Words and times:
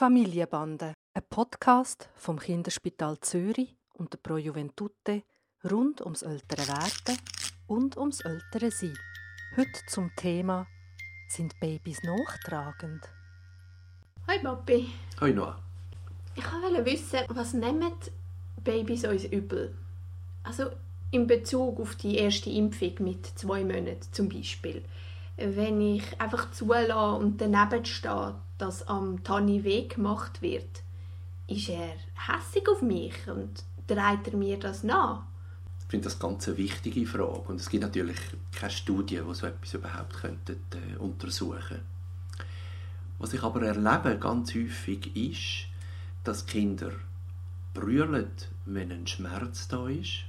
Familienbande, 0.00 0.94
ein 1.12 1.22
Podcast 1.28 2.08
vom 2.16 2.38
Kinderspital 2.38 3.20
Zürich 3.20 3.76
und 3.92 4.10
der 4.14 4.16
Pro 4.16 4.38
Juventute 4.38 5.24
rund 5.70 6.00
ums 6.00 6.22
ältere 6.22 6.66
Werden 6.68 7.18
und 7.66 7.98
ums 7.98 8.22
ältere 8.22 8.70
Sein. 8.70 8.96
Heute 9.58 9.78
zum 9.88 10.10
Thema 10.16 10.66
Sind 11.28 11.52
Babys 11.60 12.02
nachtragend? 12.02 13.10
Hi 14.26 14.38
Papi. 14.38 14.88
Hoi 15.20 15.34
Noah. 15.34 15.62
Ich 16.34 16.50
wollte 16.50 16.82
wissen, 16.86 17.20
was 17.28 17.52
nehmen 17.52 17.92
Babys 18.64 19.04
uns 19.04 19.24
übel? 19.24 19.76
Also 20.44 20.70
in 21.10 21.26
Bezug 21.26 21.78
auf 21.78 21.96
die 21.96 22.16
erste 22.16 22.48
Impfung 22.48 22.94
mit 23.00 23.26
zwei 23.38 23.62
Monaten 23.64 24.10
zum 24.12 24.30
Beispiel. 24.30 24.82
Wenn 25.36 25.80
ich 25.80 26.20
einfach 26.20 26.50
zulasse 26.50 27.18
und 27.18 27.40
daneben 27.40 27.84
stehe, 27.84 28.34
dass 28.58 28.86
am 28.88 29.24
Tani 29.24 29.64
weh 29.64 29.88
gemacht 29.88 30.42
wird, 30.42 30.82
ist 31.46 31.68
er 31.68 31.94
hässig 32.14 32.68
auf 32.68 32.82
mich 32.82 33.14
und 33.26 33.64
trägt 33.86 34.28
er 34.28 34.36
mir 34.36 34.58
das 34.58 34.84
nach? 34.84 35.22
Ich 35.80 35.86
finde 35.90 36.04
das 36.04 36.18
ganz 36.18 36.46
eine 36.46 36.56
wichtige 36.58 37.06
Frage 37.06 37.48
und 37.48 37.60
es 37.60 37.68
gibt 37.68 37.82
natürlich 37.82 38.18
keine 38.52 38.70
Studien, 38.70 39.26
die 39.26 39.34
so 39.34 39.46
etwas 39.46 39.74
überhaupt 39.74 40.14
könnten, 40.14 40.62
äh, 40.72 40.96
untersuchen 40.98 41.80
Was 43.18 43.32
ich 43.32 43.42
aber 43.42 43.62
erlebe 43.62 44.16
ganz 44.18 44.54
häufig 44.54 45.16
ist, 45.16 45.66
dass 46.22 46.46
Kinder 46.46 46.92
brüllen, 47.74 48.30
wenn 48.66 48.92
ein 48.92 49.06
Schmerz 49.06 49.66
da 49.66 49.88
ist 49.88 50.24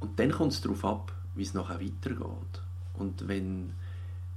und 0.00 0.18
dann 0.18 0.32
kommt 0.32 0.52
es 0.52 0.60
darauf 0.62 0.84
ab, 0.84 1.12
wie 1.34 1.42
es 1.42 1.54
nachher 1.54 1.80
weitergeht. 1.80 2.62
Und 3.00 3.26
wenn 3.26 3.72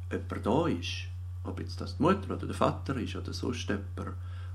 jemand 0.09 0.45
da 0.45 0.67
ist, 0.67 1.09
ob 1.43 1.59
jetzt 1.59 1.81
das 1.81 1.97
die 1.97 2.03
Mutter 2.03 2.33
oder 2.33 2.47
der 2.47 2.55
Vater 2.55 2.95
ist 2.95 3.15
oder 3.15 3.33
sonst 3.33 3.67
jemand, 3.67 3.85
der 3.97 4.13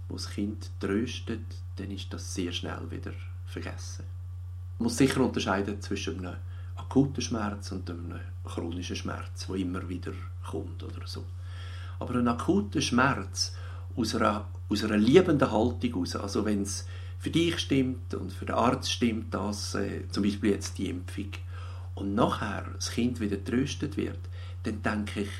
das 0.08 0.30
Kind 0.30 0.70
tröstet, 0.80 1.44
dann 1.76 1.90
ist 1.90 2.12
das 2.12 2.34
sehr 2.34 2.50
schnell 2.50 2.90
wieder 2.90 3.12
vergessen. 3.46 4.04
Man 4.78 4.84
muss 4.84 4.96
sicher 4.96 5.20
unterscheiden 5.20 5.82
zwischen 5.82 6.24
einem 6.24 6.36
akuten 6.76 7.20
Schmerz 7.20 7.70
und 7.72 7.90
einem 7.90 8.18
chronischen 8.44 8.96
Schmerz, 8.96 9.46
der 9.46 9.56
immer 9.56 9.86
wieder 9.86 10.12
kommt 10.48 10.82
oder 10.82 11.06
so. 11.06 11.24
Aber 11.98 12.14
ein 12.14 12.28
akuter 12.28 12.80
Schmerz 12.80 13.54
aus 13.94 14.14
einer, 14.14 14.46
aus 14.70 14.84
einer 14.84 14.96
liebenden 14.96 15.50
Haltung 15.50 15.92
heraus, 15.92 16.16
also 16.16 16.46
wenn 16.46 16.62
es 16.62 16.86
für 17.18 17.30
dich 17.30 17.58
stimmt 17.58 18.14
und 18.14 18.32
für 18.32 18.46
den 18.46 18.54
Arzt 18.54 18.90
stimmt 18.90 19.34
das, 19.34 19.74
äh, 19.74 20.08
zum 20.08 20.22
Beispiel 20.22 20.52
jetzt 20.52 20.78
die 20.78 20.88
Impfung, 20.88 21.32
und 21.98 22.14
nachher 22.14 22.66
das 22.74 22.90
Kind 22.90 23.20
wieder 23.20 23.42
tröstet 23.42 23.96
wird, 23.96 24.18
dann 24.62 24.82
denke 24.82 25.22
ich, 25.22 25.30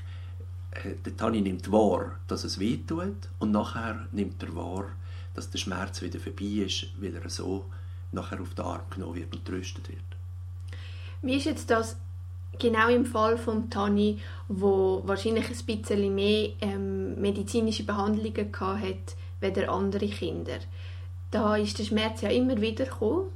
äh, 0.72 0.94
der 1.04 1.16
Tani 1.16 1.40
nimmt 1.40 1.70
wahr, 1.70 2.18
dass 2.26 2.44
es 2.44 2.58
weh 2.58 2.78
tut 2.86 3.28
und 3.38 3.52
nachher 3.52 4.08
nimmt 4.12 4.42
er 4.42 4.54
wahr, 4.54 4.86
dass 5.34 5.50
der 5.50 5.58
Schmerz 5.58 6.02
wieder 6.02 6.18
vorbei 6.18 6.64
ist, 6.66 6.88
weil 7.00 7.14
er 7.14 7.28
so 7.30 7.64
nachher 8.12 8.40
auf 8.40 8.54
den 8.54 8.64
Arm 8.64 8.82
genommen 8.90 9.14
wird 9.14 9.34
und 9.34 9.44
tröstet 9.44 9.88
wird. 9.88 10.00
Wie 11.22 11.36
ist 11.36 11.46
jetzt 11.46 11.70
das 11.70 11.96
genau 12.58 12.88
im 12.88 13.06
Fall 13.06 13.36
von 13.38 13.70
Tani, 13.70 14.20
wo 14.48 15.02
wahrscheinlich 15.04 15.48
ein 15.50 15.80
bisschen 15.80 16.14
mehr 16.14 16.50
ähm, 16.60 17.20
medizinische 17.20 17.84
Behandlungen 17.84 18.52
hat, 18.60 19.16
als 19.40 19.68
andere 19.68 20.08
Kinder? 20.08 20.58
Da 21.30 21.56
ist 21.56 21.78
der 21.78 21.84
Schmerz 21.84 22.22
ja 22.22 22.30
immer 22.30 22.60
wieder 22.60 22.86
gekommen 22.86 23.28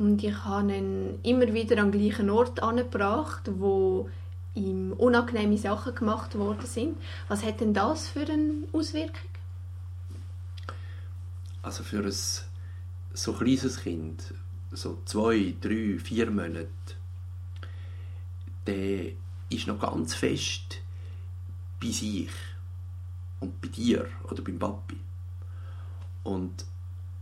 und 0.00 0.24
ich 0.24 0.44
habe 0.46 0.74
ihn 0.74 1.18
immer 1.22 1.52
wieder 1.52 1.76
am 1.76 1.92
gleichen 1.92 2.30
Ort 2.30 2.62
angebracht, 2.62 3.42
wo 3.58 4.08
ihm 4.54 4.94
unangenehme 4.94 5.58
Sachen 5.58 5.94
gemacht 5.94 6.38
worden 6.38 6.64
sind. 6.64 6.96
Was 7.28 7.44
hat 7.44 7.60
denn 7.60 7.74
das 7.74 8.08
für 8.08 8.20
eine 8.22 8.64
Auswirkung? 8.72 9.28
Also 11.60 11.84
für 11.84 12.02
ein 12.02 12.14
so 13.12 13.32
kleines 13.34 13.80
Kind, 13.80 14.32
so 14.72 15.02
zwei, 15.04 15.54
drei, 15.60 15.98
vier 15.98 16.30
Monate, 16.30 16.68
der 18.66 19.12
ist 19.50 19.66
noch 19.66 19.80
ganz 19.80 20.14
fest 20.14 20.80
bei 21.78 21.88
sich 21.88 22.30
und 23.40 23.60
bei 23.60 23.68
dir 23.68 24.06
oder 24.30 24.40
beim 24.40 24.58
Papi. 24.58 24.96
Und 26.22 26.64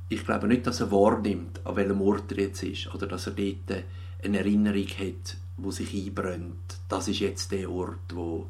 ich 0.09 0.25
glaube 0.25 0.49
nicht, 0.49 0.67
dass 0.67 0.81
er 0.81 0.91
wahrnimmt, 0.91 1.61
an 1.65 1.77
welchem 1.77 2.01
Ort 2.01 2.33
er 2.33 2.39
jetzt 2.39 2.63
ist 2.63 2.93
oder 2.95 3.07
dass 3.07 3.27
er 3.27 3.33
dort 3.33 3.85
eine 4.23 4.39
Erinnerung 4.39 4.87
hat, 4.87 5.37
wo 5.57 5.71
sich 5.71 5.95
einbrennt. 5.95 6.79
Das 6.89 7.09
ist 7.09 7.21
jetzt 7.21 7.53
der 7.53 7.71
Ort, 7.71 8.15
wo, 8.15 8.49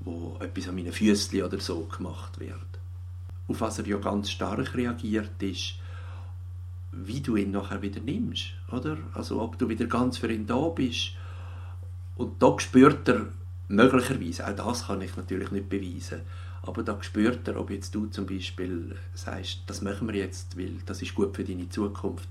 wo 0.00 0.36
etwas 0.40 0.68
an 0.68 0.76
meinen 0.76 0.92
Füßen 0.92 1.42
oder 1.42 1.58
so 1.58 1.80
gemacht 1.84 2.38
wird. 2.38 2.58
Auf 3.48 3.60
was 3.60 3.78
er 3.78 3.86
ja 3.86 3.96
ganz 3.96 4.30
stark 4.30 4.74
reagiert, 4.74 5.42
ist, 5.42 5.74
wie 6.92 7.20
du 7.20 7.36
ihn 7.36 7.50
nachher 7.50 7.82
wieder 7.82 8.00
nimmst, 8.00 8.52
oder? 8.70 8.98
Also 9.14 9.40
ob 9.40 9.58
du 9.58 9.68
wieder 9.68 9.86
ganz 9.86 10.18
für 10.18 10.32
ihn 10.32 10.46
da 10.46 10.68
bist. 10.68 11.12
Und 12.16 12.40
da 12.42 12.54
spürt 12.60 13.08
er 13.08 13.28
möglicherweise, 13.68 14.46
auch 14.46 14.56
das 14.56 14.86
kann 14.86 15.00
ich 15.02 15.16
natürlich 15.16 15.50
nicht 15.50 15.68
beweisen, 15.68 16.22
aber 16.62 16.82
da 16.82 17.02
spürt 17.02 17.46
er, 17.48 17.58
ob 17.58 17.70
jetzt 17.70 17.94
du 17.94 18.06
zum 18.06 18.26
Beispiel 18.26 18.96
sagst, 19.14 19.62
das 19.66 19.82
machen 19.82 20.08
wir 20.08 20.14
jetzt, 20.14 20.56
weil 20.56 20.78
das 20.86 21.02
ist 21.02 21.14
gut 21.14 21.34
für 21.34 21.44
deine 21.44 21.68
Zukunft, 21.68 22.28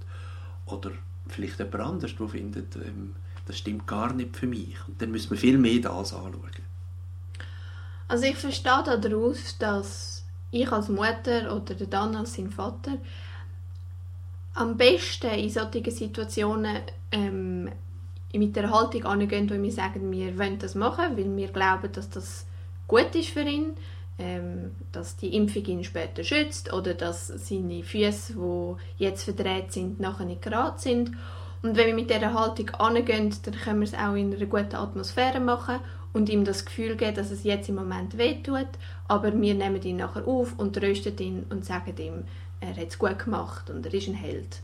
oder 0.65 0.91
vielleicht 1.27 1.59
jemand 1.59 1.81
anderes, 1.81 2.15
der 2.15 2.27
findet, 2.27 2.75
ähm, 2.77 3.15
das 3.45 3.57
stimmt 3.57 3.87
gar 3.87 4.13
nicht 4.13 4.35
für 4.35 4.47
mich. 4.47 4.75
Und 4.87 5.01
dann 5.01 5.11
müssen 5.11 5.31
wir 5.31 5.37
viel 5.37 5.57
mehr 5.57 5.79
das 5.79 6.13
anschauen. 6.13 6.35
Also 8.07 8.25
ich 8.25 8.35
verstehe 8.35 8.83
daraus, 8.99 9.57
dass 9.57 10.25
ich 10.51 10.71
als 10.71 10.89
Mutter 10.89 11.55
oder 11.55 11.73
der 11.73 11.87
Dan 11.87 12.15
als 12.15 12.33
sein 12.33 12.49
Vater 12.49 12.97
am 14.53 14.75
besten 14.75 15.31
in 15.31 15.49
solchen 15.49 15.91
Situationen 15.91 16.81
ähm, 17.11 17.69
mit 18.33 18.55
der 18.55 18.71
Haltung 18.71 19.05
angehen, 19.05 19.49
wo 19.49 19.61
wir 19.61 19.71
sagen, 19.71 20.11
wir 20.11 20.37
wollen 20.37 20.59
das 20.59 20.75
machen, 20.75 21.17
weil 21.17 21.35
wir 21.35 21.47
glauben, 21.49 21.91
dass 21.91 22.09
das 22.09 22.45
gut 22.87 23.13
ist 23.15 23.29
für 23.29 23.41
ihn, 23.41 23.73
ähm, 24.19 24.71
dass 24.91 25.17
die 25.17 25.35
Impfung 25.35 25.65
ihn 25.65 25.83
später 25.83 26.23
schützt 26.23 26.71
oder 26.73 26.93
dass 26.93 27.27
seine 27.27 27.83
Füße, 27.83 28.33
die 28.33 29.03
jetzt 29.03 29.23
verdreht 29.23 29.71
sind, 29.71 29.99
nachher 29.99 30.25
nicht 30.25 30.41
gerade 30.41 30.79
sind. 30.79 31.11
Und 31.61 31.77
wenn 31.77 31.87
wir 31.87 31.93
mit 31.93 32.09
dieser 32.09 32.33
Haltung 32.33 32.69
angehen, 32.71 33.33
dann 33.43 33.53
können 33.53 33.81
wir 33.81 33.87
es 33.87 33.93
auch 33.93 34.15
in 34.15 34.33
einer 34.33 34.45
guten 34.45 34.75
Atmosphäre 34.75 35.39
machen 35.39 35.79
und 36.13 36.29
ihm 36.29 36.43
das 36.43 36.65
Gefühl 36.65 36.95
geben, 36.95 37.15
dass 37.15 37.31
es 37.31 37.43
jetzt 37.43 37.69
im 37.69 37.75
Moment 37.75 38.17
wehtut, 38.17 38.67
aber 39.07 39.39
wir 39.39 39.53
nehmen 39.53 39.81
ihn 39.81 39.97
nachher 39.97 40.27
auf 40.27 40.57
und 40.57 40.75
trösten 40.75 41.17
ihn 41.19 41.45
und 41.49 41.65
sagen 41.65 41.95
ihm, 41.97 42.23
er 42.59 42.75
hat 42.75 42.89
es 42.89 42.99
gut 42.99 43.17
gemacht 43.19 43.69
und 43.69 43.85
er 43.85 43.93
ist 43.93 44.07
ein 44.07 44.13
Held. 44.13 44.59